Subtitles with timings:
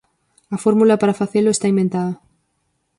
[0.55, 2.13] A fórmula para facelo está inventada.